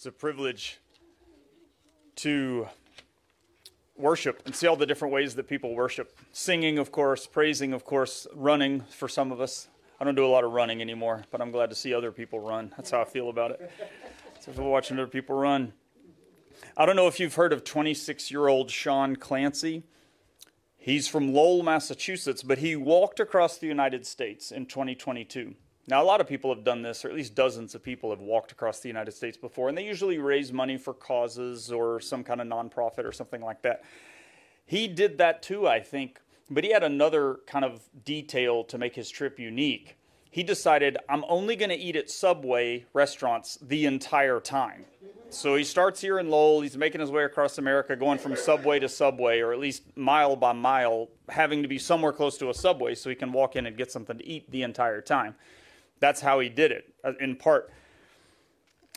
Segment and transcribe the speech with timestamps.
[0.00, 0.78] It's a privilege
[2.16, 2.66] to
[3.98, 6.18] worship and see all the different ways that people worship.
[6.32, 9.68] Singing, of course, praising, of course, running for some of us.
[10.00, 12.40] I don't do a lot of running anymore, but I'm glad to see other people
[12.40, 12.72] run.
[12.78, 13.70] That's how I feel about it.
[14.40, 15.74] So watching other people run.
[16.78, 19.82] I don't know if you've heard of 26 year old Sean Clancy.
[20.78, 25.56] He's from Lowell, Massachusetts, but he walked across the United States in 2022.
[25.90, 28.20] Now, a lot of people have done this, or at least dozens of people have
[28.20, 32.22] walked across the United States before, and they usually raise money for causes or some
[32.22, 33.82] kind of nonprofit or something like that.
[34.64, 38.94] He did that too, I think, but he had another kind of detail to make
[38.94, 39.96] his trip unique.
[40.30, 44.84] He decided, I'm only going to eat at Subway restaurants the entire time.
[45.30, 46.60] So he starts here in Lowell.
[46.60, 50.36] He's making his way across America, going from subway to subway, or at least mile
[50.36, 53.66] by mile, having to be somewhere close to a subway so he can walk in
[53.66, 55.34] and get something to eat the entire time.
[56.00, 57.70] That's how he did it, uh, in part.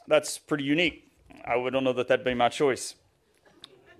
[0.08, 1.12] That's pretty unique.
[1.46, 2.96] I don't know that that'd be my choice.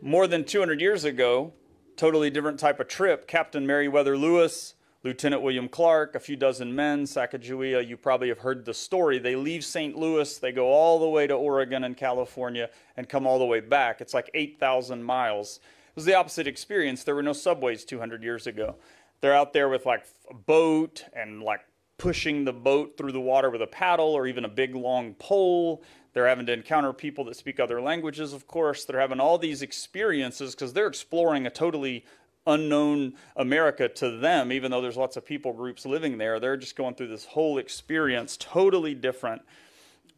[0.02, 1.54] More than 200 years ago,
[1.96, 3.28] totally different type of trip.
[3.28, 8.64] Captain Meriwether Lewis, Lieutenant William Clark, a few dozen men, Sacagawea, you probably have heard
[8.64, 9.20] the story.
[9.20, 9.98] They leave St.
[9.98, 13.60] Louis, they go all the way to Oregon and California, and come all the way
[13.60, 14.00] back.
[14.00, 15.60] It's like 8,000 miles.
[15.90, 17.04] It was the opposite experience.
[17.04, 18.76] There were no subways 200 years ago.
[19.20, 21.62] They're out there with like a boat and like
[22.04, 25.82] pushing the boat through the water with a paddle or even a big long pole.
[26.12, 28.84] They're having to encounter people that speak other languages, of course.
[28.84, 32.04] They're having all these experiences because they're exploring a totally
[32.46, 36.42] unknown America to them, even though there's lots of people groups living there.
[36.42, 39.42] They're just going through this whole experience, totally different.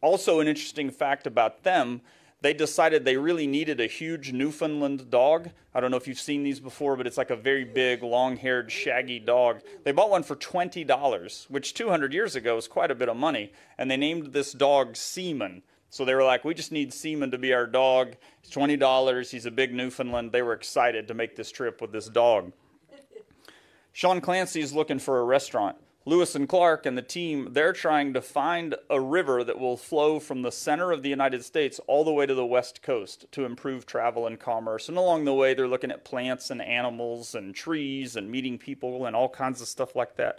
[0.00, 2.00] Also, an interesting fact about them
[2.42, 5.50] they decided they really needed a huge Newfoundland dog.
[5.74, 8.36] I don't know if you've seen these before, but it's like a very big, long
[8.36, 9.62] haired, shaggy dog.
[9.84, 13.52] They bought one for $20, which 200 years ago was quite a bit of money.
[13.78, 15.62] And they named this dog Seaman.
[15.88, 18.16] So they were like, we just need Seaman to be our dog.
[18.42, 19.30] It's $20.
[19.30, 20.32] He's a big Newfoundland.
[20.32, 22.52] They were excited to make this trip with this dog.
[23.92, 25.76] Sean Clancy is looking for a restaurant.
[26.08, 30.20] Lewis and Clark and the team, they're trying to find a river that will flow
[30.20, 33.44] from the center of the United States all the way to the west coast to
[33.44, 34.88] improve travel and commerce.
[34.88, 39.04] And along the way, they're looking at plants and animals and trees and meeting people
[39.06, 40.38] and all kinds of stuff like that.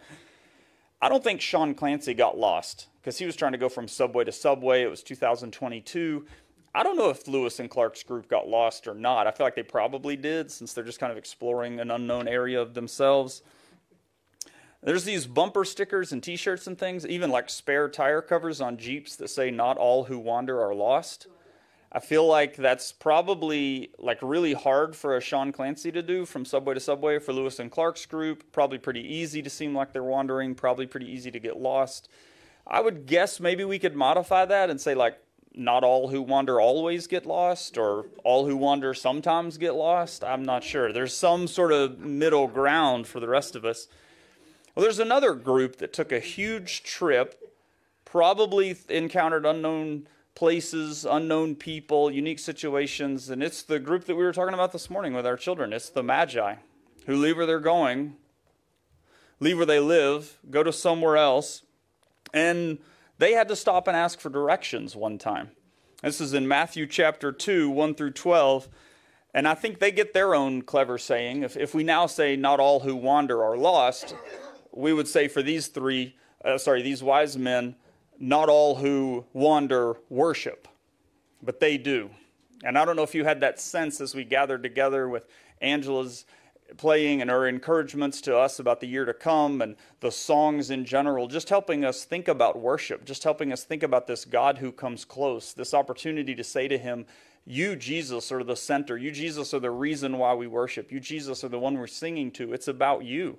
[1.02, 4.24] I don't think Sean Clancy got lost because he was trying to go from subway
[4.24, 4.84] to subway.
[4.84, 6.26] It was 2022.
[6.74, 9.28] I don't know if Lewis and Clark's group got lost or not.
[9.28, 12.62] I feel like they probably did since they're just kind of exploring an unknown area
[12.62, 13.42] of themselves.
[14.84, 19.16] There's these bumper stickers and t-shirts and things, even like spare tire covers on Jeeps
[19.16, 21.28] that say not all who wander are lost.
[21.92, 26.46] I feel like that's probably like really hard for a Sean Clancy to do from
[26.46, 28.52] subway to subway for Lewis and Clark's group.
[28.52, 32.10] Probably pretty easy to seem like they're wandering, probably pretty easy to get lost.
[32.68, 35.18] I would guess maybe we could modify that and say like
[35.56, 40.24] not all who wander always get lost or all who wander sometimes get lost.
[40.24, 40.94] I'm not sure.
[40.94, 43.88] There's some sort of middle ground for the rest of us.
[44.78, 47.52] Well, there's another group that took a huge trip,
[48.06, 54.32] probably encountered unknown places, unknown people, unique situations, and it's the group that we were
[54.32, 55.74] talking about this morning with our children.
[55.74, 56.58] It's the Magi
[57.08, 58.18] who leave where they're going,
[59.40, 61.64] leave where they live, go to somewhere else,
[62.32, 62.78] and
[63.18, 65.50] they had to stop and ask for directions one time.
[66.04, 68.70] This is in Matthew chapter 2, 1 through 12.
[69.34, 71.42] And I think they get their own clever saying.
[71.42, 74.16] If, if we now say, not all who wander are lost,
[74.78, 76.16] we would say for these three,
[76.46, 77.76] uh, sorry, these wise men,
[78.20, 80.68] not all who wander worship,
[81.42, 82.10] but they do.
[82.64, 85.28] And I don't know if you had that sense as we gathered together with
[85.62, 86.26] Angela's
[86.76, 90.84] playing and her encouragements to us about the year to come and the songs in
[90.86, 94.72] general, just helping us think about worship, just helping us think about this God who
[94.72, 97.06] comes close, this opportunity to say to Him,
[97.46, 98.98] You, Jesus, are the center.
[98.98, 100.92] You, Jesus, are the reason why we worship.
[100.92, 102.54] You, Jesus, are the one we're singing to.
[102.54, 103.38] It's about you.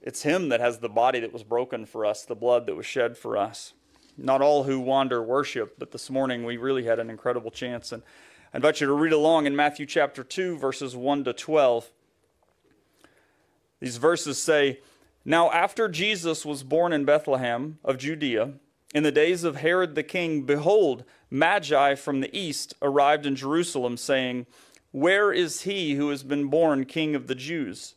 [0.00, 2.86] It's Him that has the body that was broken for us, the blood that was
[2.86, 3.72] shed for us.
[4.16, 7.92] Not all who wander worship, but this morning we really had an incredible chance.
[7.92, 8.02] And
[8.52, 11.90] I invite you to read along in Matthew chapter 2, verses 1 to 12.
[13.80, 14.80] These verses say,
[15.24, 18.52] Now after Jesus was born in Bethlehem of Judea,
[18.94, 23.98] in the days of Herod the king, behold, Magi from the east arrived in Jerusalem,
[23.98, 24.46] saying,
[24.92, 27.96] Where is he who has been born king of the Jews?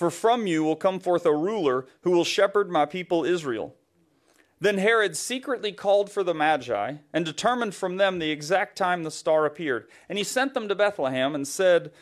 [0.00, 3.76] For from you will come forth a ruler who will shepherd my people Israel.
[4.58, 9.10] Then Herod secretly called for the Magi and determined from them the exact time the
[9.10, 9.90] star appeared.
[10.08, 11.92] And he sent them to Bethlehem and said,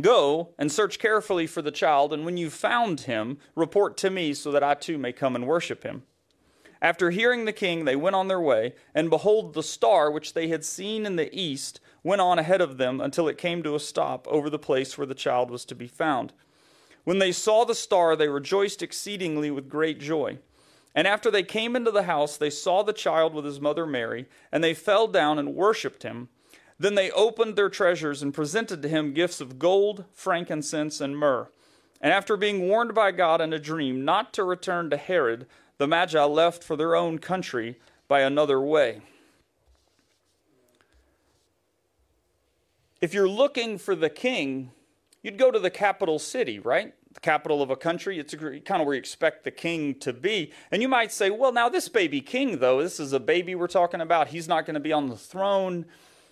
[0.00, 4.32] Go and search carefully for the child, and when you've found him, report to me
[4.32, 6.04] so that I too may come and worship him.
[6.80, 10.48] After hearing the king, they went on their way, and behold, the star which they
[10.48, 13.78] had seen in the east went on ahead of them until it came to a
[13.78, 16.32] stop over the place where the child was to be found.
[17.04, 20.38] When they saw the star, they rejoiced exceedingly with great joy.
[20.94, 24.26] And after they came into the house, they saw the child with his mother Mary,
[24.50, 26.28] and they fell down and worshipped him.
[26.78, 31.48] Then they opened their treasures and presented to him gifts of gold, frankincense, and myrrh.
[32.00, 35.46] And after being warned by God in a dream not to return to Herod,
[35.78, 39.02] the Magi left for their own country by another way.
[43.00, 44.72] If you're looking for the king,
[45.22, 46.94] you'd go to the capital city, right?
[47.12, 48.18] The capital of a country.
[48.18, 50.52] It's kind of where you expect the king to be.
[50.70, 53.66] And you might say, well, now this baby king, though, this is a baby we're
[53.66, 54.28] talking about.
[54.28, 55.86] He's not going to be on the throne.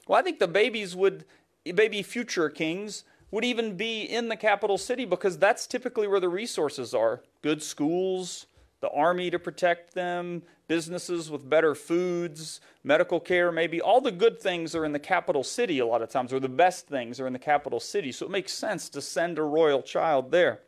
[0.06, 1.24] Well, I think the babies would,
[1.64, 6.28] baby future kings, would even be in the capital city because that's typically where the
[6.28, 8.46] resources are good schools,
[8.80, 13.80] the army to protect them, businesses with better foods, medical care, maybe.
[13.80, 16.48] All the good things are in the capital city a lot of times, or the
[16.48, 18.12] best things are in the capital city.
[18.12, 20.60] So it makes sense to send a royal child there.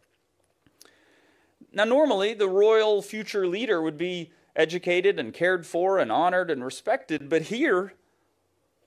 [1.73, 6.64] Now, normally, the royal future leader would be educated and cared for and honored and
[6.64, 7.94] respected, but here,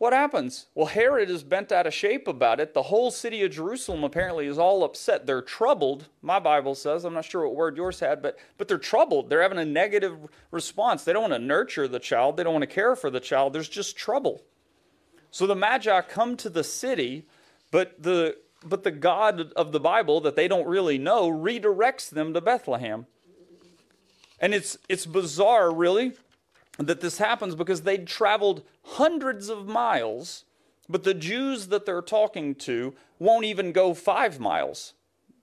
[0.03, 0.65] what happens?
[0.75, 2.73] Well, Herod is bent out of shape about it.
[2.73, 5.25] The whole city of Jerusalem apparently is all upset.
[5.25, 6.09] They're troubled.
[6.21, 9.29] My Bible says, I'm not sure what word yours had, but but they're troubled.
[9.29, 10.17] They're having a negative
[10.51, 11.05] response.
[11.05, 12.35] They don't want to nurture the child.
[12.35, 13.53] They don't want to care for the child.
[13.53, 14.43] There's just trouble.
[15.31, 17.25] So the Magi come to the city,
[17.71, 22.33] but the but the God of the Bible that they don't really know redirects them
[22.33, 23.05] to Bethlehem.
[24.37, 26.11] And it's it's bizarre, really,
[26.77, 30.45] that this happens because they'd traveled hundreds of miles,
[30.89, 34.93] but the Jews that they're talking to won't even go five miles.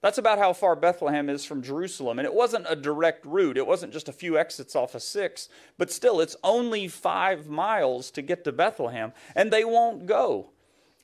[0.01, 2.17] That's about how far Bethlehem is from Jerusalem.
[2.17, 5.47] And it wasn't a direct route, it wasn't just a few exits off of six,
[5.77, 10.49] but still, it's only five miles to get to Bethlehem, and they won't go.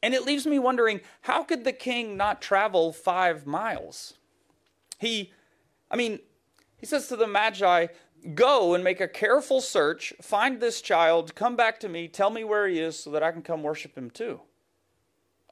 [0.02, 4.16] And it leaves me wondering how could the king not travel five miles?
[5.00, 5.32] He,
[5.92, 6.20] I mean,
[6.78, 7.88] he says to the Magi,
[8.34, 12.44] Go and make a careful search, find this child, come back to me, tell me
[12.44, 14.42] where he is so that I can come worship him too.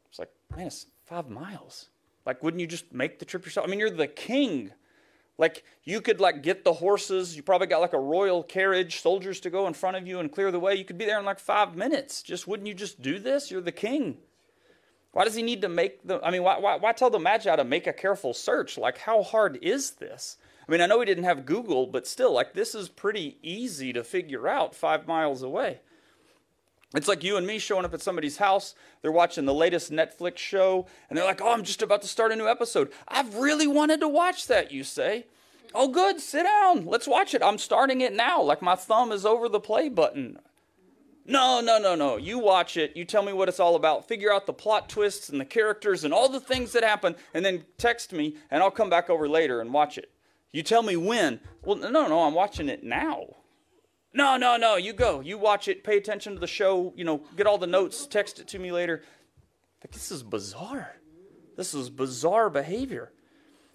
[0.10, 1.90] It's like, man, it's five miles.
[2.26, 3.68] Like, wouldn't you just make the trip yourself?
[3.68, 4.72] I mean, you're the king.
[5.38, 7.36] Like, you could, like, get the horses.
[7.36, 10.32] You probably got, like, a royal carriage, soldiers to go in front of you and
[10.32, 10.76] clear the way.
[10.76, 12.24] You could be there in, like, five minutes.
[12.24, 13.52] Just, wouldn't you just do this?
[13.52, 14.18] You're the king.
[15.12, 17.56] Why does he need to make the, I mean, why, why, why tell the Magi
[17.56, 18.78] to make a careful search?
[18.78, 20.38] Like, how hard is this?
[20.68, 23.94] I mean, I know he didn't have Google, but still, like, this is pretty easy
[23.94, 25.80] to figure out five miles away.
[26.96, 28.74] It's like you and me showing up at somebody's house.
[29.02, 32.32] They're watching the latest Netflix show, and they're like, Oh, I'm just about to start
[32.32, 32.92] a new episode.
[33.08, 35.26] I've really wanted to watch that, you say.
[35.74, 36.86] Oh, good, sit down.
[36.86, 37.44] Let's watch it.
[37.44, 38.42] I'm starting it now.
[38.42, 40.40] Like my thumb is over the play button.
[41.26, 42.18] No, no, no, no.
[42.18, 42.96] You watch it.
[42.96, 44.08] You tell me what it's all about.
[44.08, 47.44] Figure out the plot twists and the characters and all the things that happen, and
[47.44, 50.12] then text me, and I'll come back over later and watch it.
[50.56, 51.42] You tell me when.
[51.66, 53.26] Well, no, no, I'm watching it now.
[54.14, 55.20] No, no, no, you go.
[55.20, 58.40] You watch it, pay attention to the show, you know, get all the notes, text
[58.40, 59.04] it to me later.
[59.84, 60.96] Like, this is bizarre.
[61.58, 63.12] This is bizarre behavior.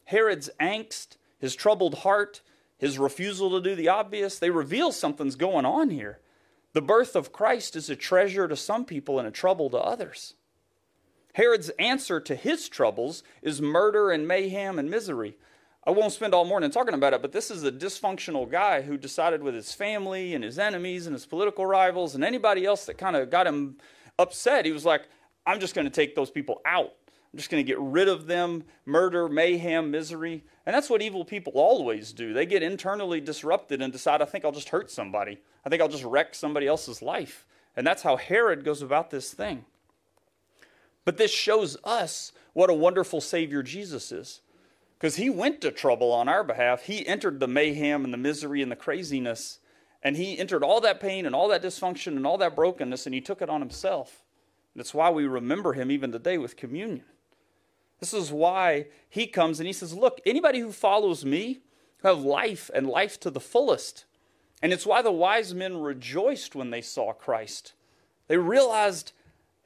[0.05, 2.41] Herod's angst, his troubled heart,
[2.79, 6.21] his refusal to do the obvious, they reveal something's going on here.
[6.73, 10.33] The birth of Christ is a treasure to some people and a trouble to others.
[11.35, 15.37] Herod's answer to his troubles is murder and mayhem and misery.
[15.87, 18.99] I won't spend all morning talking about it, but this is a dysfunctional guy who
[18.99, 22.99] decided with his family and his enemies and his political rivals and anybody else that
[22.99, 23.77] kind of got him
[24.19, 25.09] upset, he was like,
[25.47, 26.93] I'm just going to take those people out.
[27.33, 30.45] I'm just going to get rid of them, murder, mayhem, misery.
[30.67, 32.35] And that's what evil people always do.
[32.35, 35.39] They get internally disrupted and decide, I think I'll just hurt somebody.
[35.65, 37.47] I think I'll just wreck somebody else's life.
[37.75, 39.65] And that's how Herod goes about this thing.
[41.05, 44.43] But this shows us what a wonderful Savior Jesus is
[45.01, 46.83] because he went to trouble on our behalf.
[46.83, 49.59] He entered the mayhem and the misery and the craziness,
[50.03, 53.15] and he entered all that pain and all that dysfunction and all that brokenness, and
[53.15, 54.23] he took it on himself.
[54.77, 57.05] That's why we remember him even today with communion.
[57.99, 61.61] This is why he comes and he says, Look, anybody who follows me
[61.99, 64.05] who have life and life to the fullest.
[64.63, 67.73] And it's why the wise men rejoiced when they saw Christ.
[68.29, 69.13] They realized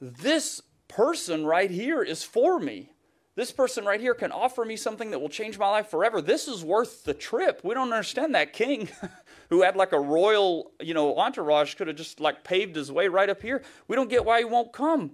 [0.00, 2.94] this person right here is for me.
[3.37, 6.21] This person right here can offer me something that will change my life forever.
[6.21, 7.62] This is worth the trip.
[7.64, 8.88] We don't understand that king
[9.50, 13.09] who had like a royal, you know, entourage could have just like paved his way
[13.09, 13.62] right up here.
[13.88, 15.12] We don't get why he won't come.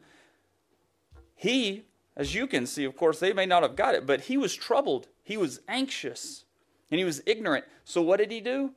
[1.34, 1.84] He,
[2.14, 4.54] as you can see, of course, they may not have got it, but he was
[4.54, 5.08] troubled.
[5.22, 6.44] He was anxious
[6.90, 7.64] and he was ignorant.
[7.84, 8.72] So what did he do?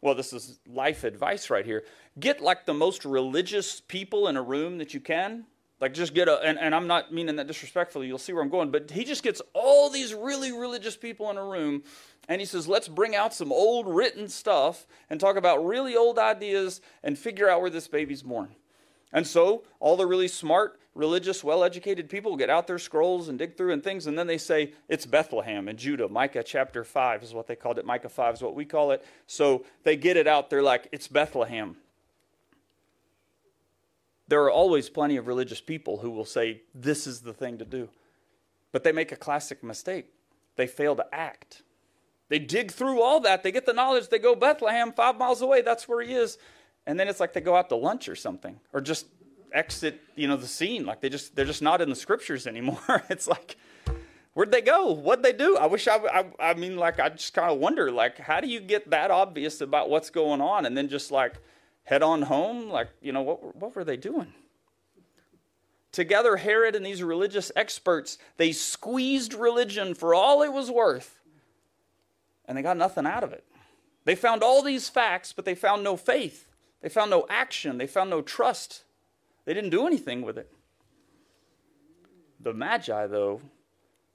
[0.00, 1.84] Well, this is life advice right here.
[2.18, 5.44] Get like the most religious people in a room that you can
[5.80, 8.50] like, just get a, and, and I'm not meaning that disrespectfully, you'll see where I'm
[8.50, 11.82] going, but he just gets all these really religious people in a room
[12.28, 16.18] and he says, let's bring out some old written stuff and talk about really old
[16.18, 18.54] ideas and figure out where this baby's born.
[19.12, 23.38] And so all the really smart, religious, well educated people get out their scrolls and
[23.38, 26.08] dig through and things, and then they say, it's Bethlehem in Judah.
[26.08, 27.86] Micah chapter 5 is what they called it.
[27.86, 29.04] Micah 5 is what we call it.
[29.26, 30.50] So they get it out.
[30.50, 31.76] They're like, it's Bethlehem
[34.30, 37.64] there are always plenty of religious people who will say, This is the thing to
[37.64, 37.88] do.
[38.72, 40.06] But they make a classic mistake.
[40.56, 41.62] They fail to act.
[42.28, 43.42] They dig through all that.
[43.42, 44.08] They get the knowledge.
[44.08, 45.62] They go Bethlehem, five miles away.
[45.62, 46.38] That's where he is.
[46.86, 49.06] And then it's like they go out to lunch or something, or just
[49.52, 50.86] exit, you know, the scene.
[50.86, 53.02] Like they just they're just not in the scriptures anymore.
[53.10, 53.56] it's like,
[54.34, 54.92] where'd they go?
[54.92, 55.56] What'd they do?
[55.56, 58.46] I wish I, I, I mean, like I just kind of wonder, like, how do
[58.46, 61.34] you get that obvious about what's going on, and then just like
[61.90, 62.70] head on home?
[62.70, 64.32] Like, you know, what, what were they doing?
[65.90, 71.18] Together, Herod and these religious experts, they squeezed religion for all it was worth,
[72.46, 73.44] and they got nothing out of it.
[74.04, 76.48] They found all these facts, but they found no faith.
[76.80, 77.76] They found no action.
[77.76, 78.84] They found no trust.
[79.44, 80.50] They didn't do anything with it.
[82.38, 83.40] The Magi, though,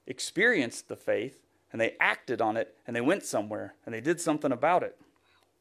[0.06, 4.20] experienced the faith and they acted on it and they went somewhere and they did
[4.20, 4.98] something about it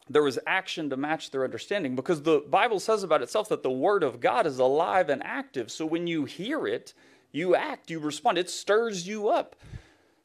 [0.09, 3.71] there was action to match their understanding because the Bible says about itself that the
[3.71, 5.71] Word of God is alive and active.
[5.71, 6.93] So when you hear it,
[7.31, 9.55] you act, you respond, it stirs you up.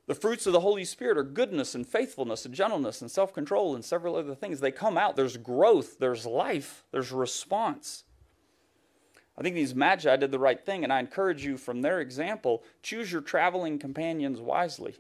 [0.07, 3.75] The fruits of the Holy Spirit are goodness and faithfulness and gentleness and self control
[3.75, 4.61] and several other things.
[4.61, 5.17] They come out.
[5.17, 8.05] There's growth, there's life, there's response.
[9.39, 12.63] I think these magi did the right thing, and I encourage you from their example
[12.83, 14.97] choose your traveling companions wisely.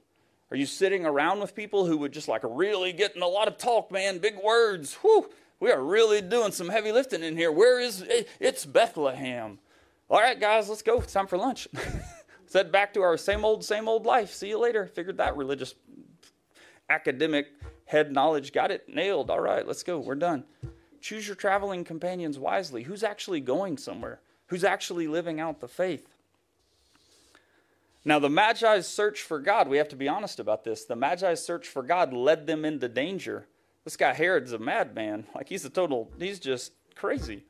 [0.51, 3.57] Are you sitting around with people who would just like really getting a lot of
[3.57, 4.95] talk, man, big words?
[4.95, 5.31] Whew,
[5.61, 7.53] we are really doing some heavy lifting in here.
[7.53, 8.29] Where is it?
[8.41, 9.61] It's Bethlehem.
[10.09, 11.01] All right, guys, let's go.
[11.01, 11.69] It's time for lunch.
[12.53, 14.33] let's back to our same old, same old life.
[14.33, 14.87] See you later.
[14.87, 15.77] Figured that religious,
[16.89, 17.47] academic
[17.85, 19.31] head knowledge got it nailed.
[19.31, 20.01] All right, let's go.
[20.01, 20.45] We're done.
[21.01, 22.83] Choose your traveling companions wisely.
[22.83, 24.21] Who's actually going somewhere?
[24.47, 26.09] Who's actually living out the faith?
[28.05, 30.85] Now, the Magi's search for God, we have to be honest about this.
[30.85, 33.47] The Magi's search for God led them into danger.
[33.85, 35.27] This guy Herod's a madman.
[35.35, 37.45] Like, he's a total, he's just crazy.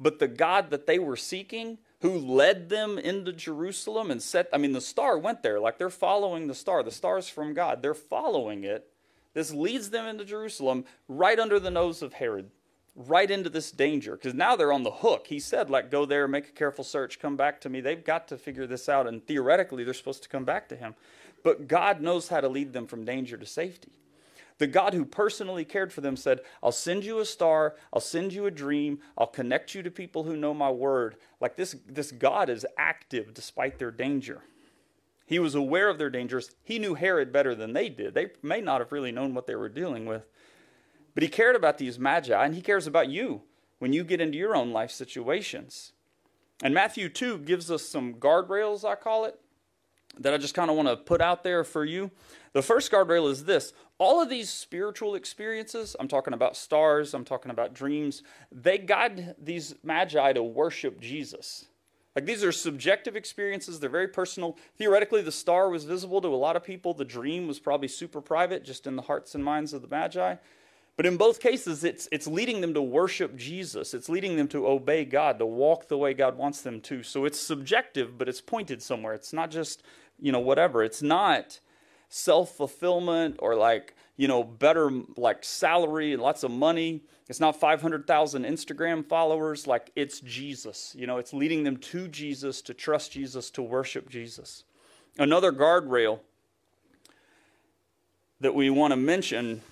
[0.00, 4.58] But the God that they were seeking, who led them into Jerusalem and set, I
[4.58, 5.60] mean, the star went there.
[5.60, 6.82] Like, they're following the star.
[6.82, 7.80] The star's from God.
[7.80, 8.88] They're following it.
[9.34, 12.50] This leads them into Jerusalem right under the nose of Herod
[12.96, 15.26] right into this danger because now they're on the hook.
[15.26, 17.80] He said, like, go there, make a careful search, come back to me.
[17.80, 20.94] They've got to figure this out, and theoretically, they're supposed to come back to him.
[21.42, 23.92] But God knows how to lead them from danger to safety.
[24.58, 28.32] The God who personally cared for them said, I'll send you a star, I'll send
[28.32, 31.16] you a dream, I'll connect you to people who know my word.
[31.40, 34.42] Like this, this God is active despite their danger.
[35.26, 36.50] He was aware of their dangers.
[36.62, 38.14] He knew Herod better than they did.
[38.14, 40.22] They may not have really known what they were dealing with.
[41.14, 43.42] But he cared about these magi, and he cares about you
[43.78, 45.92] when you get into your own life situations.
[46.62, 49.38] And Matthew 2 gives us some guardrails, I call it,
[50.18, 52.10] that I just kind of want to put out there for you.
[52.52, 57.24] The first guardrail is this all of these spiritual experiences, I'm talking about stars, I'm
[57.24, 61.66] talking about dreams, they guide these magi to worship Jesus.
[62.14, 64.56] Like these are subjective experiences, they're very personal.
[64.78, 68.20] Theoretically, the star was visible to a lot of people, the dream was probably super
[68.20, 70.36] private, just in the hearts and minds of the magi.
[70.96, 73.94] But in both cases, it's, it's leading them to worship Jesus.
[73.94, 77.02] It's leading them to obey God, to walk the way God wants them to.
[77.02, 79.12] So it's subjective, but it's pointed somewhere.
[79.12, 79.82] It's not just,
[80.20, 80.84] you know, whatever.
[80.84, 81.58] It's not
[82.08, 87.02] self fulfillment or like, you know, better like salary and lots of money.
[87.28, 89.66] It's not 500,000 Instagram followers.
[89.66, 90.94] Like it's Jesus.
[90.96, 94.62] You know, it's leading them to Jesus, to trust Jesus, to worship Jesus.
[95.18, 96.20] Another guardrail
[98.40, 99.62] that we want to mention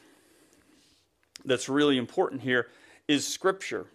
[1.45, 2.69] that's really important here
[3.09, 3.87] is Scripture.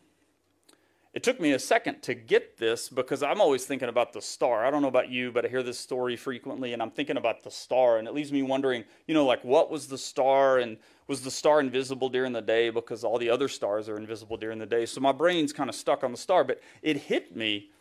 [1.13, 4.63] It took me a second to get this because I'm always thinking about the star.
[4.63, 7.43] I don't know about you, but I hear this story frequently and I'm thinking about
[7.43, 7.97] the star.
[7.97, 10.77] And it leaves me wondering, you know, like what was the star and
[11.07, 14.59] was the star invisible during the day because all the other stars are invisible during
[14.59, 14.85] the day?
[14.85, 16.43] So my brain's kind of stuck on the star.
[16.43, 17.71] But it hit me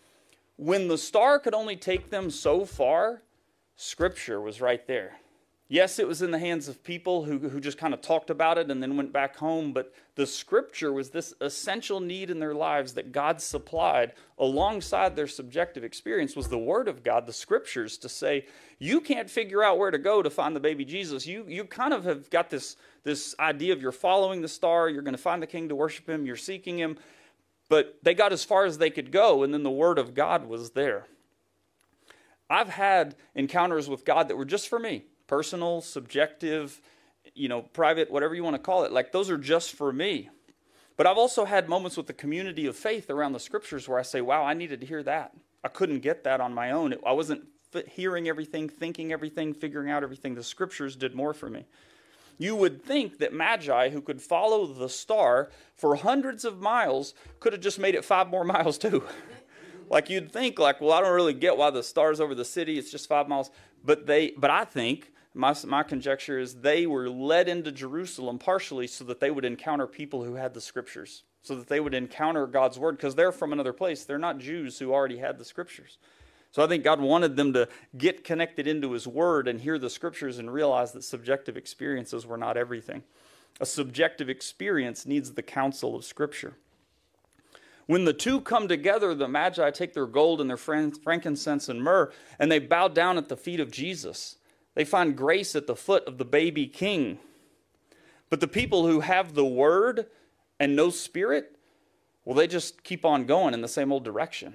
[0.56, 3.22] when the star could only take them so far,
[3.76, 5.16] Scripture was right there.
[5.68, 8.56] Yes, it was in the hands of people who, who just kind of talked about
[8.56, 12.54] it and then went back home, but the scripture was this essential need in their
[12.54, 17.98] lives that God supplied alongside their subjective experience was the word of God, the scriptures
[17.98, 18.46] to say,
[18.78, 21.26] you can't figure out where to go to find the baby Jesus.
[21.26, 25.02] You, you kind of have got this, this idea of you're following the star, you're
[25.02, 26.96] going to find the king to worship him, you're seeking him,
[27.68, 30.46] but they got as far as they could go, and then the word of God
[30.46, 31.06] was there.
[32.48, 36.80] I've had encounters with God that were just for me personal, subjective,
[37.34, 38.92] you know, private, whatever you want to call it.
[38.92, 40.30] Like those are just for me.
[40.96, 44.02] But I've also had moments with the community of faith around the scriptures where I
[44.02, 45.32] say, wow, I needed to hear that.
[45.62, 46.94] I couldn't get that on my own.
[47.04, 47.42] I wasn't
[47.88, 50.34] hearing everything, thinking everything, figuring out everything.
[50.34, 51.66] The scriptures did more for me.
[52.38, 57.52] You would think that Magi, who could follow the star for hundreds of miles, could
[57.52, 59.04] have just made it five more miles too.
[59.90, 62.78] like you'd think, like, well, I don't really get why the star's over the city.
[62.78, 63.50] It's just five miles.
[63.84, 68.86] But they, but I think my, my conjecture is they were led into Jerusalem partially
[68.86, 72.46] so that they would encounter people who had the scriptures, so that they would encounter
[72.46, 74.04] God's word, because they're from another place.
[74.04, 75.98] They're not Jews who already had the scriptures.
[76.52, 79.90] So I think God wanted them to get connected into His Word and hear the
[79.90, 83.02] Scriptures and realize that subjective experiences were not everything.
[83.60, 86.54] A subjective experience needs the counsel of Scripture.
[87.84, 92.10] When the two come together, the Magi take their gold and their frankincense and myrrh,
[92.38, 94.36] and they bow down at the feet of Jesus.
[94.76, 97.18] They find grace at the foot of the baby king.
[98.28, 100.06] But the people who have the word
[100.60, 101.56] and no spirit,
[102.24, 104.54] well, they just keep on going in the same old direction.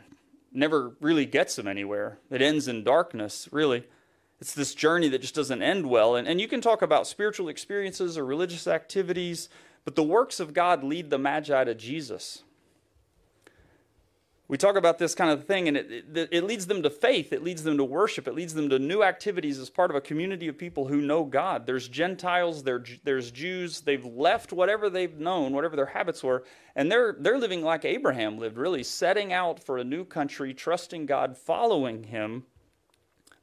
[0.54, 2.20] Never really gets them anywhere.
[2.30, 3.86] It ends in darkness, really.
[4.40, 6.16] It's this journey that just doesn't end well.
[6.16, 9.50] And, and you can talk about spiritual experiences or religious activities,
[9.86, 12.44] but the works of God lead the Magi to Jesus
[14.52, 17.32] we talk about this kind of thing, and it, it, it, leads them to faith.
[17.32, 18.28] It leads them to worship.
[18.28, 21.24] It leads them to new activities as part of a community of people who know
[21.24, 21.66] God.
[21.66, 23.80] There's Gentiles, there's Jews.
[23.80, 26.44] They've left whatever they've known, whatever their habits were,
[26.76, 31.06] and they're, they're living like Abraham lived, really, setting out for a new country, trusting
[31.06, 32.44] God, following Him.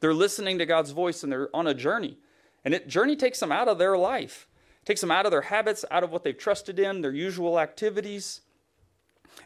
[0.01, 2.19] They're listening to God's voice, and they're on a journey.
[2.67, 4.47] And it journey takes them out of their life,
[4.85, 8.43] takes them out of their habits, out of what they've trusted in, their usual activities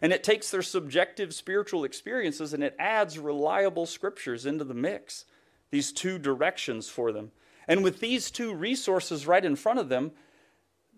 [0.01, 5.25] and it takes their subjective spiritual experiences and it adds reliable scriptures into the mix,
[5.71, 7.31] these two directions for them.
[7.69, 10.13] And with these two resources right in front of them,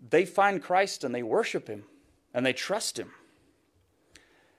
[0.09, 1.83] they find Christ and they worship him
[2.33, 3.11] and they trust him.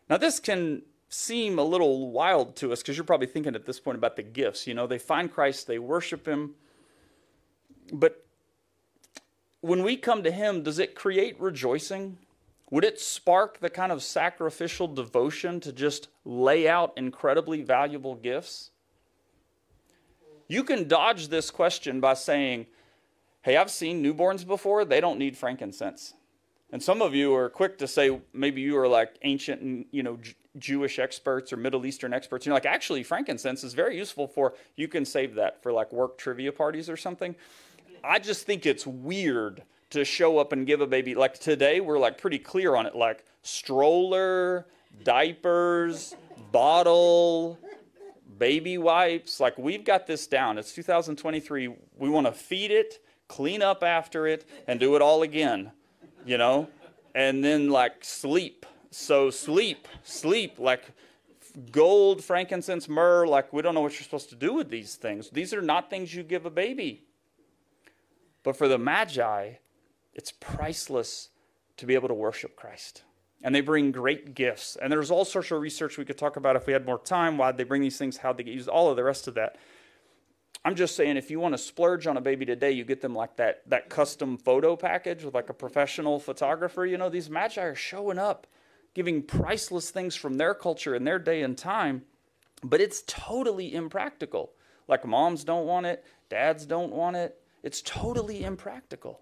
[0.08, 3.80] Now, this can seem a little wild to us because you're probably thinking at this
[3.80, 4.66] point about the gifts.
[4.66, 6.54] You know, they find Christ, they worship him.
[7.92, 8.24] But
[9.60, 12.18] when we come to him, does it create rejoicing?
[12.70, 18.70] Would it spark the kind of sacrificial devotion to just lay out incredibly valuable gifts?
[20.48, 22.66] You can dodge this question by saying,
[23.42, 26.14] Hey, I've seen newborns before, they don't need frankincense.
[26.72, 30.18] And some of you are quick to say, maybe you are like ancient, you know,
[30.58, 32.44] Jewish experts or Middle Eastern experts.
[32.44, 35.92] And you're like, actually, frankincense is very useful for, you can save that for like
[35.92, 37.36] work trivia parties or something.
[38.02, 41.14] I just think it's weird to show up and give a baby.
[41.14, 44.66] Like today, we're like pretty clear on it, like stroller,
[45.04, 46.14] diapers,
[46.52, 47.58] bottle,
[48.38, 49.40] baby wipes.
[49.40, 50.58] Like we've got this down.
[50.58, 51.68] It's 2023.
[51.96, 55.72] We want to feed it, clean up after it, and do it all again,
[56.24, 56.68] you know?
[57.14, 58.66] And then like sleep.
[58.90, 60.84] So sleep, sleep, like
[61.70, 63.26] gold, frankincense, myrrh.
[63.26, 65.30] Like we don't know what you're supposed to do with these things.
[65.30, 67.02] These are not things you give a baby.
[68.42, 69.54] But for the Magi,
[70.16, 71.28] it's priceless
[71.76, 73.02] to be able to worship Christ.
[73.44, 74.76] And they bring great gifts.
[74.80, 77.36] And there's all sorts of research we could talk about if we had more time.
[77.36, 79.56] Why they bring these things, how they get used, all of the rest of that.
[80.64, 83.14] I'm just saying, if you want to splurge on a baby today, you get them
[83.14, 86.86] like that that custom photo package with like a professional photographer.
[86.86, 88.46] You know, these magi are showing up,
[88.94, 92.02] giving priceless things from their culture and their day and time,
[92.64, 94.52] but it's totally impractical.
[94.88, 97.38] Like moms don't want it, dads don't want it.
[97.62, 99.20] It's totally impractical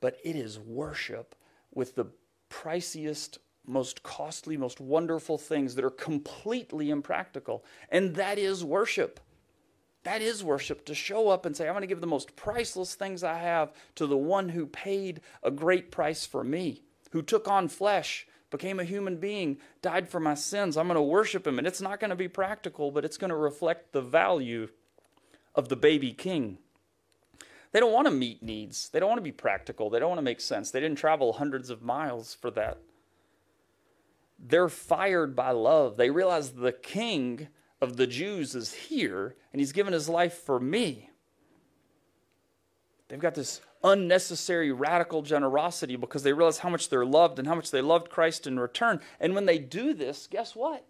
[0.00, 1.34] but it is worship
[1.72, 2.06] with the
[2.48, 7.64] priciest, most costly, most wonderful things that are completely impractical.
[7.90, 9.20] And that is worship.
[10.02, 12.94] That is worship to show up and say, I'm going to give the most priceless
[12.94, 17.46] things I have to the one who paid a great price for me, who took
[17.46, 20.76] on flesh, became a human being, died for my sins.
[20.76, 21.58] I'm going to worship him.
[21.58, 24.68] And it's not going to be practical, but it's going to reflect the value
[25.54, 26.58] of the baby king.
[27.72, 28.88] They don't want to meet needs.
[28.88, 29.90] They don't want to be practical.
[29.90, 30.70] They don't want to make sense.
[30.70, 32.78] They didn't travel hundreds of miles for that.
[34.38, 35.96] they're fired by love.
[35.96, 37.48] They realize the king
[37.80, 41.10] of the Jews is here and he's given his life for me.
[43.08, 47.54] They've got this unnecessary radical generosity because they realize how much they're loved and how
[47.54, 49.00] much they loved Christ in return.
[49.18, 50.86] And when they do this, guess what?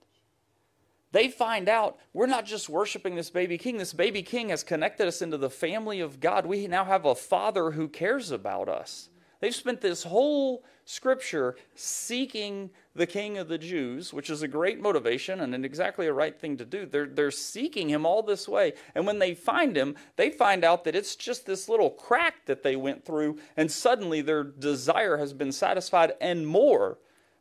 [1.12, 3.78] They find out we're not just worshiping this baby king.
[3.78, 6.46] This baby king has connected us into the family of God.
[6.46, 9.08] We now have a father who cares about us.
[9.40, 14.80] They've spent this whole scripture seeking the king of the Jews, which is a great
[14.80, 16.84] motivation and exactly a right thing to do.
[16.84, 18.74] They're, they're seeking him all this way.
[18.94, 22.62] And when they find him, they find out that it's just this little crack that
[22.62, 26.98] they went through, and suddenly their desire has been satisfied and more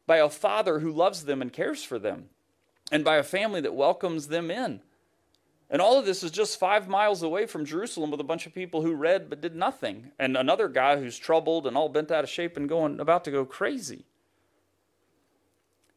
[0.07, 2.29] by a father who loves them and cares for them,
[2.91, 4.81] and by a family that welcomes them in.
[5.69, 8.55] And all of this is just five miles away from Jerusalem with a bunch of
[8.55, 12.23] people who read but did nothing, and another guy who's troubled and all bent out
[12.23, 14.05] of shape and going about to go crazy.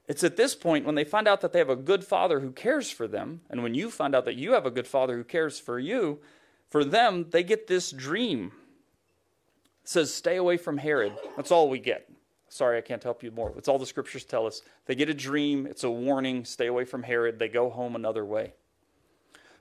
[0.07, 2.53] It's at this point when they find out that they have a good father who
[2.53, 5.25] cares for them, and when you find out that you have a good father who
[5.25, 6.19] cares for you,
[6.69, 8.53] for them, they get this dream.
[9.83, 11.13] It says, Stay away from Herod.
[11.37, 12.12] That's all we get.
[12.53, 13.55] Sorry, I can't help you more.
[13.57, 14.61] It's all the scriptures tell us.
[14.85, 17.38] They get a dream, it's a warning, stay away from Herod.
[17.38, 18.53] They go home another way.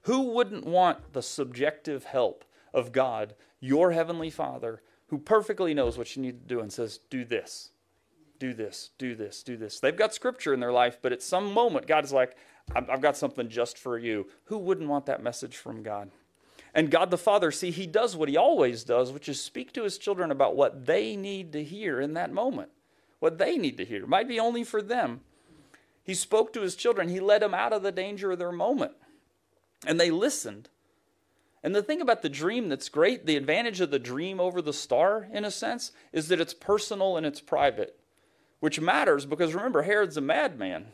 [0.01, 6.17] Who wouldn't want the subjective help of God, your heavenly Father, who perfectly knows what
[6.17, 7.71] you need to do and says, do this,
[8.39, 9.79] do this, do this, do this?
[9.79, 12.35] They've got scripture in their life, but at some moment, God is like,
[12.75, 14.27] I've got something just for you.
[14.45, 16.11] Who wouldn't want that message from God?
[16.73, 19.83] And God the Father, see, He does what He always does, which is speak to
[19.83, 22.69] His children about what they need to hear in that moment.
[23.21, 24.01] What they need to hear.
[24.01, 25.21] It might be only for them.
[26.03, 28.93] He spoke to His children, He led them out of the danger of their moment.
[29.85, 30.69] And they listened.
[31.63, 34.73] And the thing about the dream that's great, the advantage of the dream over the
[34.73, 37.99] star, in a sense, is that it's personal and it's private,
[38.59, 40.87] which matters because remember, Herod's a madman.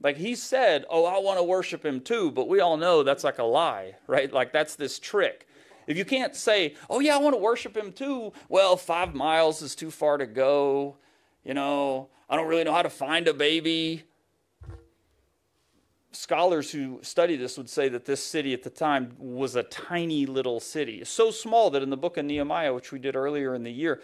[0.00, 3.24] Like he said, Oh, I want to worship him too, but we all know that's
[3.24, 4.32] like a lie, right?
[4.32, 5.46] Like that's this trick.
[5.86, 9.60] If you can't say, Oh, yeah, I want to worship him too, well, five miles
[9.60, 10.96] is too far to go.
[11.44, 14.04] You know, I don't really know how to find a baby
[16.12, 20.26] scholars who study this would say that this city at the time was a tiny
[20.26, 21.04] little city.
[21.04, 24.00] So small that in the book of Nehemiah, which we did earlier in the year,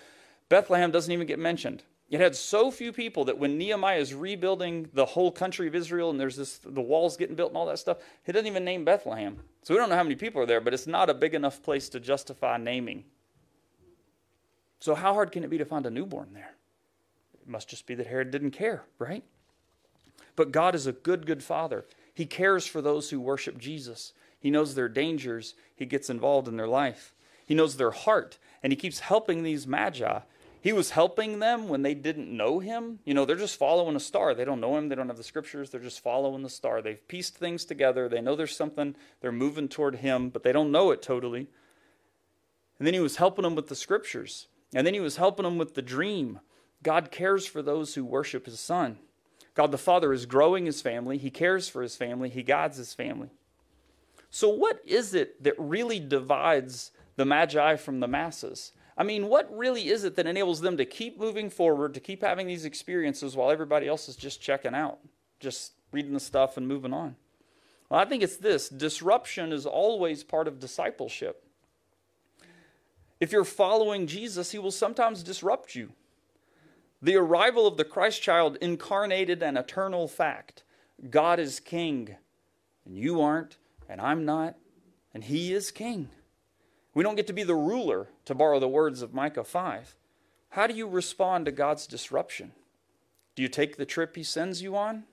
[0.48, 1.82] Bethlehem doesn't even get mentioned.
[2.10, 6.10] It had so few people that when Nehemiah is rebuilding the whole country of Israel
[6.10, 8.84] and there's this the walls getting built and all that stuff, he doesn't even name
[8.84, 9.40] Bethlehem.
[9.62, 11.62] So we don't know how many people are there, but it's not a big enough
[11.62, 13.04] place to justify naming.
[14.80, 16.53] So how hard can it be to find a newborn there?
[17.44, 19.22] It must just be that Herod didn't care, right?
[20.36, 21.84] But God is a good, good father.
[22.12, 24.12] He cares for those who worship Jesus.
[24.38, 25.54] He knows their dangers.
[25.76, 27.14] He gets involved in their life.
[27.46, 30.20] He knows their heart, and he keeps helping these magi.
[30.60, 32.98] He was helping them when they didn't know him.
[33.04, 34.34] You know, they're just following a star.
[34.34, 34.88] They don't know him.
[34.88, 35.68] They don't have the scriptures.
[35.68, 36.80] They're just following the star.
[36.80, 38.08] They've pieced things together.
[38.08, 38.96] They know there's something.
[39.20, 41.48] They're moving toward him, but they don't know it totally.
[42.78, 44.46] And then he was helping them with the scriptures.
[44.74, 46.40] And then he was helping them with the dream.
[46.84, 48.98] God cares for those who worship his son.
[49.54, 52.94] God the Father is growing his family, he cares for his family, he guides his
[52.94, 53.30] family.
[54.30, 58.72] So, what is it that really divides the Magi from the masses?
[58.96, 62.22] I mean, what really is it that enables them to keep moving forward, to keep
[62.22, 64.98] having these experiences while everybody else is just checking out,
[65.40, 67.16] just reading the stuff and moving on?
[67.88, 71.44] Well, I think it's this disruption is always part of discipleship.
[73.20, 75.92] If you're following Jesus, he will sometimes disrupt you.
[77.04, 80.62] The arrival of the Christ child incarnated an eternal fact
[81.10, 82.16] God is king,
[82.86, 83.58] and you aren't,
[83.90, 84.54] and I'm not,
[85.12, 86.08] and he is king.
[86.94, 89.96] We don't get to be the ruler, to borrow the words of Micah 5.
[90.48, 92.52] How do you respond to God's disruption?
[93.34, 95.04] Do you take the trip he sends you on?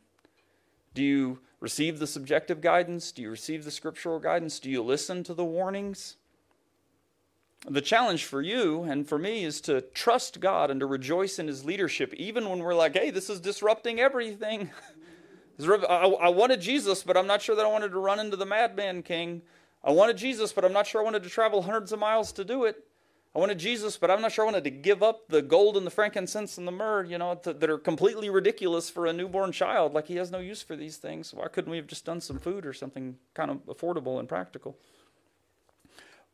[0.93, 3.11] Do you receive the subjective guidance?
[3.11, 4.61] Do you receive the scriptural guidance?
[4.61, 6.15] Do you listen to the warnings?
[7.67, 11.47] The challenge for you and for me is to trust God and to rejoice in
[11.47, 14.71] His leadership, even when we're like, hey, this is disrupting everything.
[15.89, 19.03] I wanted Jesus, but I'm not sure that I wanted to run into the madman
[19.03, 19.43] king.
[19.83, 22.43] I wanted Jesus, but I'm not sure I wanted to travel hundreds of miles to
[22.43, 22.83] do it.
[23.33, 25.85] I wanted Jesus, but I'm not sure I wanted to give up the gold and
[25.85, 29.93] the frankincense and the myrrh, you know, that are completely ridiculous for a newborn child.
[29.93, 31.33] Like he has no use for these things.
[31.33, 34.77] Why couldn't we have just done some food or something kind of affordable and practical?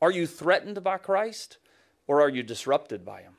[0.02, 1.58] Are you threatened by Christ
[2.06, 3.34] or are you disrupted by him?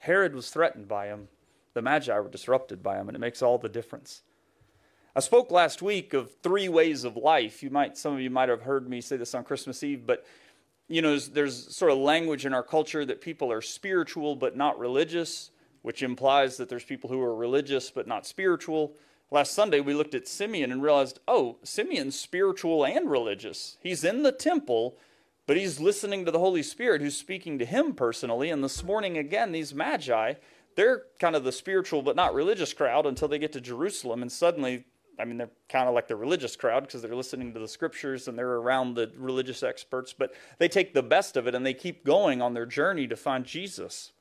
[0.00, 1.28] Herod was threatened by him.
[1.74, 4.22] The Magi were disrupted by him, and it makes all the difference.
[5.14, 7.62] I spoke last week of three ways of life.
[7.62, 10.26] You might, some of you might have heard me say this on Christmas Eve, but
[10.88, 14.56] you know, there's, there's sort of language in our culture that people are spiritual but
[14.56, 15.50] not religious,
[15.82, 18.94] which implies that there's people who are religious but not spiritual.
[19.30, 23.78] Last Sunday, we looked at Simeon and realized, oh, Simeon's spiritual and religious.
[23.80, 24.98] He's in the temple,
[25.46, 28.50] but he's listening to the Holy Spirit who's speaking to him personally.
[28.50, 30.34] And this morning, again, these magi,
[30.76, 34.22] they're kind of the spiritual but not religious crowd until they get to Jerusalem.
[34.22, 34.84] And suddenly,
[35.18, 38.28] I mean, they're kind of like the religious crowd because they're listening to the scriptures
[38.28, 41.74] and they're around the religious experts, but they take the best of it and they
[41.74, 44.12] keep going on their journey to find Jesus.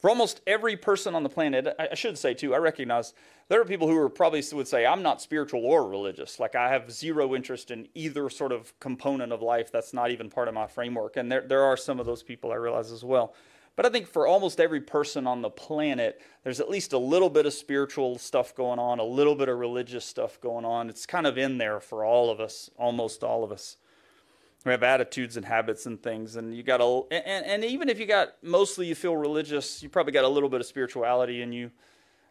[0.00, 3.12] For almost every person on the planet, I should say too, I recognize
[3.48, 6.40] there are people who are probably would say, I'm not spiritual or religious.
[6.40, 9.70] Like I have zero interest in either sort of component of life.
[9.70, 11.18] That's not even part of my framework.
[11.18, 13.34] And there, there are some of those people I realize as well.
[13.76, 17.30] But I think for almost every person on the planet, there's at least a little
[17.30, 20.88] bit of spiritual stuff going on, a little bit of religious stuff going on.
[20.88, 23.76] It's kind of in there for all of us, almost all of us
[24.64, 27.98] we have attitudes and habits and things and you got a and, and even if
[27.98, 31.52] you got mostly you feel religious you probably got a little bit of spirituality in
[31.52, 31.70] you.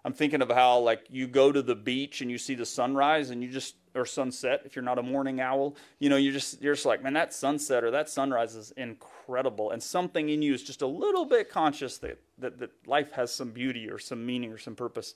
[0.06, 3.32] I'm thinking of how like you go to the beach and you see the sunrise
[3.32, 6.62] and you just or sunset if you're not a morning owl you know you're just
[6.62, 9.72] you're just like man that sunset or that sunrise is incredible.
[9.72, 13.34] And something in you is just a little bit conscious that that, that life has
[13.34, 15.16] some beauty or some meaning or some purpose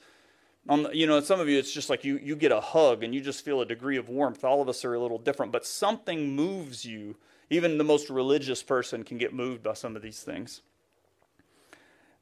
[0.69, 3.03] on the, you know some of you it's just like you you get a hug
[3.03, 4.43] and you just feel a degree of warmth.
[4.43, 7.17] All of us are a little different but something moves you.
[7.49, 10.61] Even the most religious person can get moved by some of these things.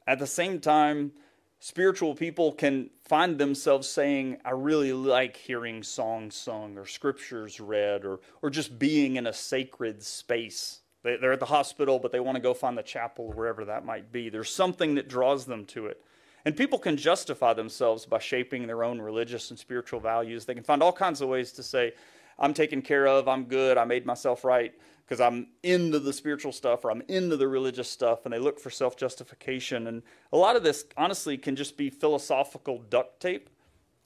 [0.07, 1.11] At the same time
[1.59, 8.03] spiritual people can find themselves saying i really like hearing songs sung or scriptures read
[8.03, 10.79] or or just being in a sacred space.
[11.03, 14.11] They're at the hospital but they want to go find the chapel wherever that might
[14.11, 14.29] be.
[14.29, 16.03] There's something that draws them to it
[16.45, 20.45] and people can justify themselves by shaping their own religious and spiritual values.
[20.45, 21.93] They can find all kinds of ways to say,
[22.39, 24.73] I'm taken care of, I'm good, I made myself right
[25.11, 28.57] because I'm into the spiritual stuff or I'm into the religious stuff, and they look
[28.57, 29.87] for self justification.
[29.87, 33.49] And a lot of this, honestly, can just be philosophical duct tape.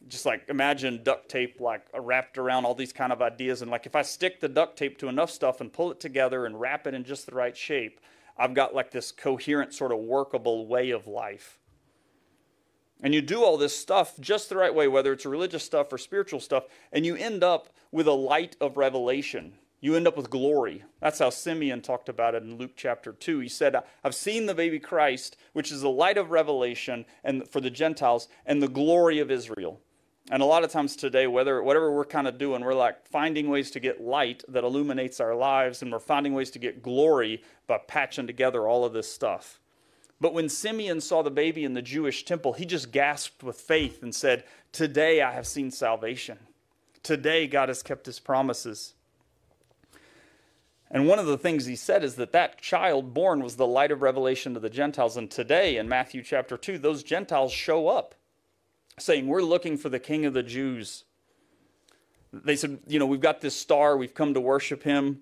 [0.07, 3.61] Just like imagine duct tape like uh, wrapped around all these kind of ideas.
[3.61, 6.47] And like if I stick the duct tape to enough stuff and pull it together
[6.47, 7.99] and wrap it in just the right shape,
[8.35, 11.59] I've got like this coherent, sort of workable way of life.
[13.01, 15.97] And you do all this stuff just the right way, whether it's religious stuff or
[15.97, 19.53] spiritual stuff, and you end up with a light of revelation.
[19.81, 20.83] You end up with glory.
[21.01, 23.39] That's how Simeon talked about it in Luke chapter 2.
[23.39, 27.61] He said, I've seen the baby Christ, which is the light of revelation and for
[27.61, 29.79] the Gentiles and the glory of Israel.
[30.31, 33.47] And a lot of times today, whether whatever we're kind of doing, we're like finding
[33.47, 37.43] ways to get light that illuminates our lives, and we're finding ways to get glory
[37.67, 39.59] by patching together all of this stuff.
[40.21, 44.01] But when Simeon saw the baby in the Jewish temple, he just gasped with faith
[44.01, 46.39] and said, Today I have seen salvation.
[47.03, 48.93] Today God has kept his promises.
[50.89, 53.91] And one of the things he said is that that child born was the light
[53.91, 55.17] of revelation to the Gentiles.
[55.17, 58.15] And today in Matthew chapter 2, those Gentiles show up
[58.97, 61.03] saying, We're looking for the king of the Jews.
[62.31, 65.21] They said, You know, we've got this star, we've come to worship him.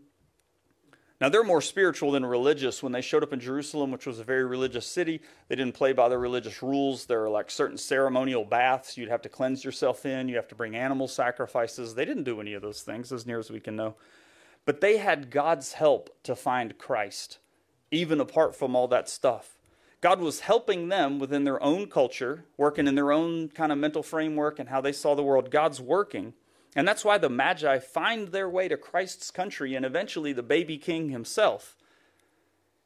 [1.21, 2.84] Now, they're more spiritual than religious.
[2.84, 5.93] When they showed up in Jerusalem, which was a very religious city, they didn't play
[5.93, 7.06] by the religious rules.
[7.06, 10.56] There are like certain ceremonial baths you'd have to cleanse yourself in, you have to
[10.56, 11.95] bring animal sacrifices.
[11.95, 13.95] They didn't do any of those things, as near as we can know.
[14.65, 17.38] But they had God's help to find Christ,
[17.91, 19.58] even apart from all that stuff.
[20.02, 24.04] God was helping them within their own culture, working in their own kind of mental
[24.04, 25.49] framework and how they saw the world.
[25.49, 26.34] God's working.
[26.75, 30.77] And that's why the Magi find their way to Christ's country and eventually the baby
[30.77, 31.77] king himself.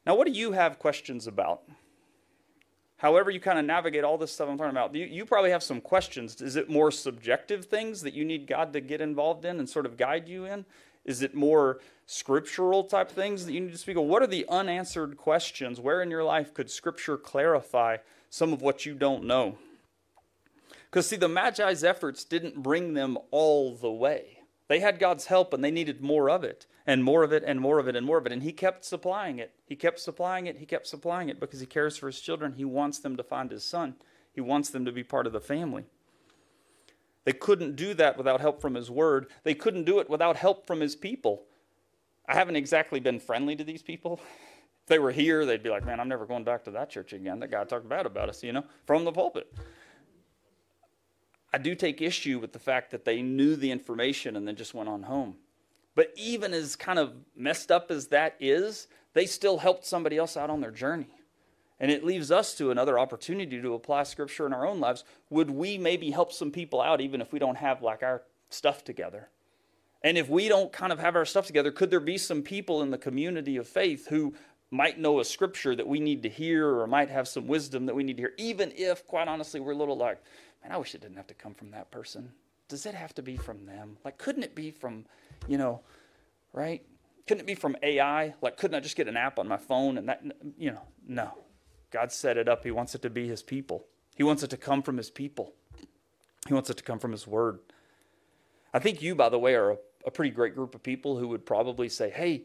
[0.04, 1.62] Now, what do you have questions about?
[2.98, 5.62] However, you kind of navigate all this stuff I'm talking about, you, you probably have
[5.62, 6.40] some questions.
[6.42, 9.86] Is it more subjective things that you need God to get involved in and sort
[9.86, 10.66] of guide you in?
[11.04, 14.04] Is it more scriptural type things that you need to speak of?
[14.04, 15.80] What are the unanswered questions?
[15.80, 17.98] Where in your life could Scripture clarify
[18.28, 19.56] some of what you don't know?
[20.90, 24.38] Because, see, the Magi's efforts didn't bring them all the way.
[24.68, 27.60] They had God's help and they needed more of it, and more of it, and
[27.60, 28.32] more of it, and more of it.
[28.32, 29.52] And He kept supplying it.
[29.66, 30.58] He kept supplying it.
[30.58, 32.52] He kept supplying it because He cares for His children.
[32.52, 33.96] He wants them to find His Son,
[34.32, 35.84] He wants them to be part of the family.
[37.24, 40.66] They couldn't do that without help from His Word, they couldn't do it without help
[40.66, 41.44] from His people.
[42.26, 44.20] I haven't exactly been friendly to these people.
[44.82, 47.14] If they were here, they'd be like, man, I'm never going back to that church
[47.14, 47.40] again.
[47.40, 49.50] That guy talked bad about us, you know, from the pulpit.
[51.52, 54.74] I do take issue with the fact that they knew the information and then just
[54.74, 55.36] went on home.
[55.94, 60.36] But even as kind of messed up as that is, they still helped somebody else
[60.36, 61.08] out on their journey.
[61.80, 65.04] And it leaves us to another opportunity to apply scripture in our own lives.
[65.30, 68.84] Would we maybe help some people out even if we don't have like our stuff
[68.84, 69.28] together?
[70.02, 72.82] And if we don't kind of have our stuff together, could there be some people
[72.82, 74.34] in the community of faith who
[74.70, 77.94] might know a scripture that we need to hear or might have some wisdom that
[77.94, 80.22] we need to hear, even if, quite honestly, we're a little like,
[80.62, 82.32] man, I wish it didn't have to come from that person.
[82.68, 83.96] Does it have to be from them?
[84.04, 85.06] Like, couldn't it be from,
[85.46, 85.80] you know,
[86.52, 86.82] right?
[87.26, 88.34] Couldn't it be from AI?
[88.42, 90.22] Like, couldn't I just get an app on my phone and that,
[90.58, 91.32] you know, no.
[91.90, 92.64] God set it up.
[92.64, 95.54] He wants it to be His people, He wants it to come from His people,
[96.46, 97.60] He wants it to come from His Word.
[98.74, 99.76] I think you, by the way, are a,
[100.06, 102.42] a pretty great group of people who would probably say, hey,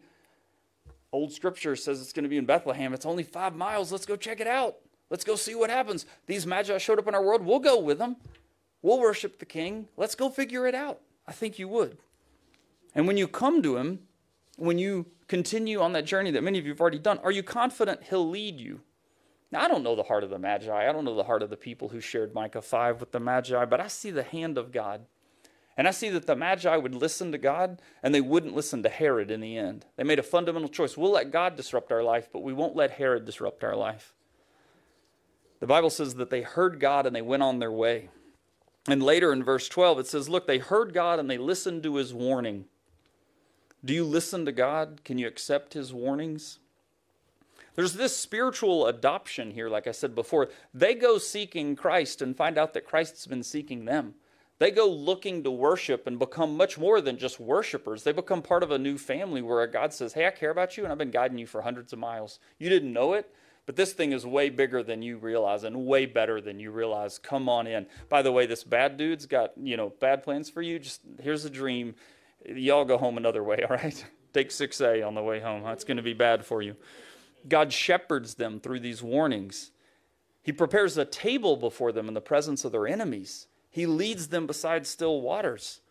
[1.13, 2.93] old scripture says it's going to be in Bethlehem.
[2.93, 3.91] It's only five miles.
[3.91, 4.77] Let's go check it out.
[5.09, 6.05] Let's go see what happens.
[6.25, 7.45] These magi showed up in our world.
[7.45, 8.17] We'll go with them.
[8.81, 9.87] We'll worship the king.
[9.95, 10.99] Let's go figure it out.
[11.27, 11.99] I think you would.
[12.95, 13.99] And when you come to him,
[14.57, 17.43] when you continue on that journey that many of you have already done, are you
[17.43, 18.81] confident he'll lead you?
[19.51, 20.89] Now, I don't know the heart of the Magi.
[20.89, 23.65] I don't know the heart of the people who shared Micah 5 with the Magi,
[23.65, 25.05] but I see the hand of God
[25.75, 28.89] and I see that the Magi would listen to God and they wouldn't listen to
[28.89, 29.85] Herod in the end.
[29.95, 30.95] They made a fundamental choice.
[30.95, 34.13] We'll let God disrupt our life, but we won't let Herod disrupt our life.
[35.59, 38.09] The Bible says that they heard God and they went on their way.
[38.87, 41.95] And later in verse 12, it says, Look, they heard God and they listened to
[41.95, 42.65] his warning.
[43.83, 45.01] Do you listen to God?
[45.03, 46.59] Can you accept his warnings?
[47.75, 50.49] There's this spiritual adoption here, like I said before.
[50.73, 54.15] They go seeking Christ and find out that Christ's been seeking them.
[54.63, 58.03] They go looking to worship and become much more than just worshipers.
[58.03, 60.83] They become part of a new family where God says, Hey, I care about you
[60.83, 62.39] and I've been guiding you for hundreds of miles.
[62.59, 63.29] You didn't know it,
[63.65, 67.17] but this thing is way bigger than you realize and way better than you realize.
[67.19, 67.87] Come on in.
[68.07, 70.79] By the way, this bad dude's got, you know, bad plans for you.
[70.79, 71.95] Just here's a dream.
[72.45, 74.05] Y'all go home another way, all right?
[74.31, 75.63] Take 6A on the way home.
[75.63, 76.77] That's going to be bad for you.
[77.49, 79.71] God shepherds them through these warnings.
[80.41, 83.47] He prepares a table before them in the presence of their enemies.
[83.73, 85.81] He leads them beside still waters.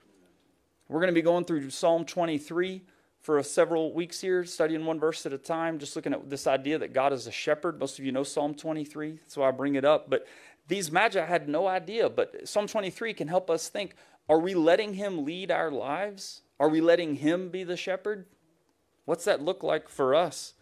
[0.89, 2.83] We're going to be going through Psalm 23
[3.21, 6.79] for several weeks here, studying one verse at a time, just looking at this idea
[6.79, 7.81] that God is a shepherd.
[7.81, 10.09] Most of you know Psalm 23, that's why I bring it up.
[10.09, 10.29] But
[10.69, 13.97] these magi had no idea, but Psalm 23 can help us think
[14.29, 16.43] are we letting Him lead our lives?
[16.61, 18.27] Are we letting Him be the shepherd?
[19.07, 20.55] What's that look like for us?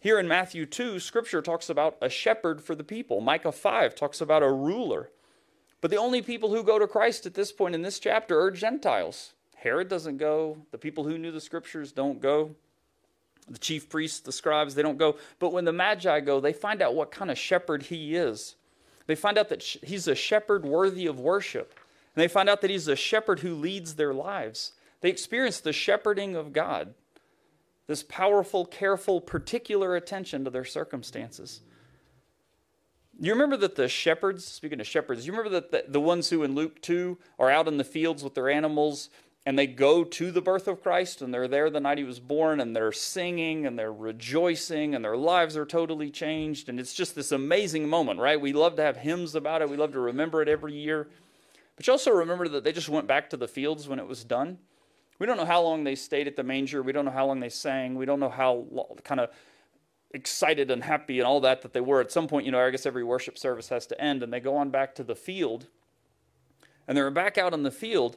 [0.00, 3.20] Here in Matthew 2, Scripture talks about a shepherd for the people.
[3.20, 5.10] Micah 5 talks about a ruler.
[5.86, 8.50] But the only people who go to Christ at this point in this chapter are
[8.50, 9.34] Gentiles.
[9.54, 10.56] Herod doesn't go.
[10.72, 12.56] The people who knew the scriptures don't go.
[13.48, 15.14] The chief priests, the scribes, they don't go.
[15.38, 18.56] But when the Magi go, they find out what kind of shepherd he is.
[19.06, 21.72] They find out that he's a shepherd worthy of worship.
[22.16, 24.72] And they find out that he's a shepherd who leads their lives.
[25.02, 26.94] They experience the shepherding of God,
[27.86, 31.60] this powerful, careful, particular attention to their circumstances.
[33.18, 36.42] You remember that the shepherds, speaking of shepherds, you remember that the, the, ones who
[36.42, 39.08] in Luke 2 are out in the fields with their animals
[39.46, 42.20] and they go to the birth of Christ and they're there the night he was
[42.20, 46.68] born and they're singing and they're rejoicing and their lives are totally changed.
[46.68, 48.38] And it's just this amazing moment, right?
[48.38, 51.08] We love to have hymns about it, we love to remember it every year.
[51.76, 54.24] But you also remember that they just went back to the fields when it was
[54.24, 54.58] done.
[55.18, 56.82] We don't know how long they stayed at the manger.
[56.82, 57.94] We don't know how long they sang.
[57.94, 59.30] We don't know how long, kind of
[60.16, 62.00] excited and happy and all that that they were.
[62.00, 64.40] At some point, you know, I guess every worship service has to end, and they
[64.40, 65.68] go on back to the field,
[66.88, 68.16] and they're back out in the field,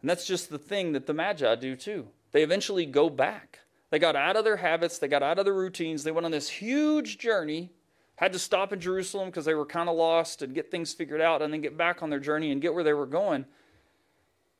[0.00, 2.08] and that's just the thing that the Magi do too.
[2.32, 3.60] They eventually go back.
[3.90, 6.32] They got out of their habits, they got out of their routines, they went on
[6.32, 7.70] this huge journey,
[8.16, 11.20] had to stop in Jerusalem because they were kind of lost and get things figured
[11.20, 13.44] out, and then get back on their journey and get where they were going.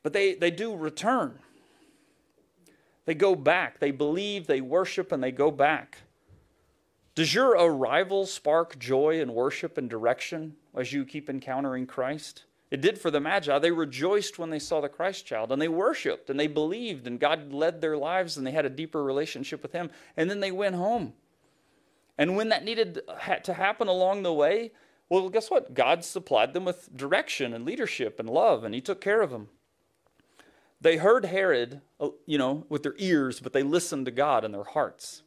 [0.03, 1.39] But they, they do return.
[3.05, 3.79] They go back.
[3.79, 5.97] They believe, they worship, and they go back.
[7.17, 12.43] Does your arrival spark joy and worship and direction as you keep encountering Christ?
[12.69, 13.57] It did for the Magi.
[13.57, 17.19] They rejoiced when they saw the Christ child and they worshiped and they believed and
[17.19, 19.89] God led their lives and they had a deeper relationship with Him.
[20.15, 21.13] And then they went home.
[22.19, 23.01] And when that needed
[23.45, 24.71] to happen along the way,
[25.09, 25.73] well, guess what?
[25.73, 29.49] God supplied them with direction and leadership and love and He took care of them.
[30.79, 34.51] They heard Herod, uh, you know, with their ears, but they listened to God in
[34.51, 35.23] their hearts.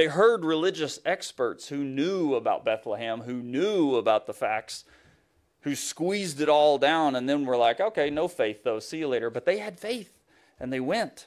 [0.00, 4.86] They heard religious experts who knew about Bethlehem, who knew about the facts,
[5.60, 9.08] who squeezed it all down and then were like, okay, no faith though, see you
[9.08, 9.28] later.
[9.28, 10.16] But they had faith
[10.58, 11.26] and they went.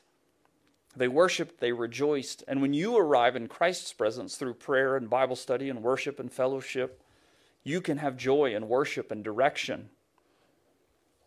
[0.95, 2.43] They worshiped, they rejoiced.
[2.47, 6.33] And when you arrive in Christ's presence through prayer and Bible study and worship and
[6.33, 6.99] fellowship,
[7.63, 9.91] you can have joy and worship and direction.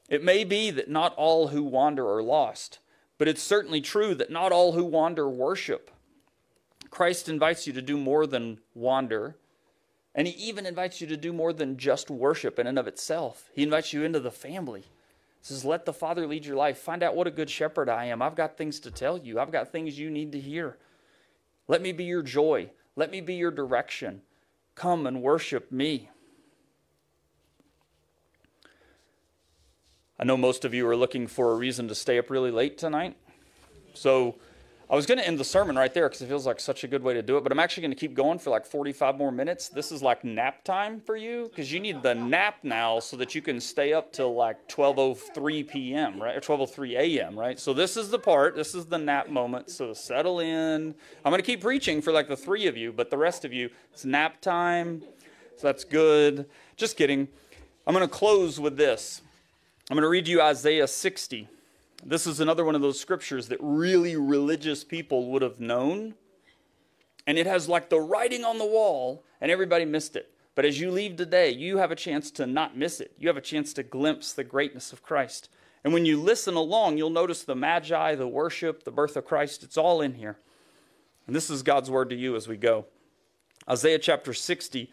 [0.09, 2.81] It may be that not all who wander are lost,
[3.19, 5.93] but it's certainly true that not all who wander worship.
[6.97, 9.37] Christ invites you to do more than wander.
[10.15, 13.51] And he even invites you to do more than just worship in and of itself.
[13.53, 14.81] He invites you into the family.
[14.81, 14.87] He
[15.43, 16.79] says, Let the Father lead your life.
[16.79, 18.23] Find out what a good shepherd I am.
[18.23, 20.79] I've got things to tell you, I've got things you need to hear.
[21.69, 22.71] Let me be your joy.
[22.97, 24.23] Let me be your direction.
[24.75, 26.09] Come and worship me.
[30.19, 32.79] I know most of you are looking for a reason to stay up really late
[32.79, 33.19] tonight.
[33.93, 34.37] So
[34.89, 36.89] I was going to end the sermon right there because it feels like such a
[36.89, 39.17] good way to do it, but I'm actually going to keep going for like 45
[39.17, 39.69] more minutes.
[39.69, 43.35] This is like nap time for you because you need the nap now so that
[43.35, 46.23] you can stay up till like 12:03 p.m.
[46.23, 47.37] right or 12:03 a.m.
[47.37, 47.59] right.
[47.59, 48.55] So this is the part.
[48.55, 49.71] This is the nap moment.
[49.71, 50.95] So settle in.
[51.25, 53.53] I'm going to keep preaching for like the three of you, but the rest of
[53.53, 55.03] you, it's nap time.
[55.57, 56.47] So that's good.
[56.77, 57.27] Just kidding.
[57.89, 59.21] I'm going to close with this.
[59.91, 61.49] I'm going to read you Isaiah 60.
[62.05, 66.15] This is another one of those scriptures that really religious people would have known.
[67.27, 70.31] And it has like the writing on the wall, and everybody missed it.
[70.55, 73.13] But as you leave today, you have a chance to not miss it.
[73.19, 75.49] You have a chance to glimpse the greatness of Christ.
[75.85, 79.63] And when you listen along, you'll notice the magi, the worship, the birth of Christ.
[79.63, 80.39] It's all in here.
[81.27, 82.87] And this is God's word to you as we go.
[83.69, 84.91] Isaiah chapter 60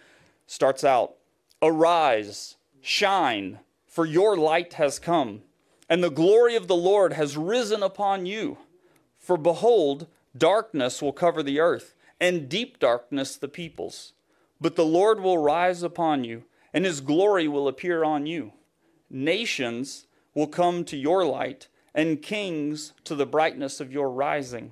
[0.47, 1.15] starts out
[1.61, 5.43] Arise, shine, for your light has come
[5.93, 8.57] and the glory of the Lord has risen upon you.
[9.19, 14.13] For behold, darkness will cover the earth, and deep darkness the peoples.
[14.59, 18.53] But the Lord will rise upon you, and his glory will appear on you.
[19.07, 24.71] Nations will come to your light, and kings to the brightness of your rising.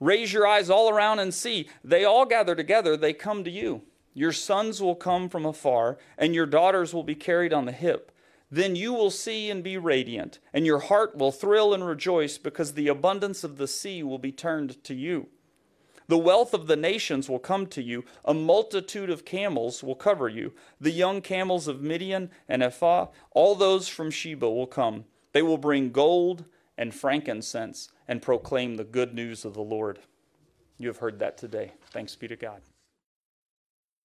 [0.00, 1.68] Raise your eyes all around and see.
[1.84, 3.82] They all gather together, they come to you.
[4.14, 8.10] Your sons will come from afar, and your daughters will be carried on the hip.
[8.50, 12.72] Then you will see and be radiant, and your heart will thrill and rejoice because
[12.72, 15.28] the abundance of the sea will be turned to you.
[16.08, 18.04] The wealth of the nations will come to you.
[18.24, 20.52] A multitude of camels will cover you.
[20.80, 25.04] The young camels of Midian and Ephah, all those from Sheba will come.
[25.32, 26.46] They will bring gold
[26.76, 30.00] and frankincense and proclaim the good news of the Lord.
[30.78, 31.74] You have heard that today.
[31.92, 32.62] Thanks be to God.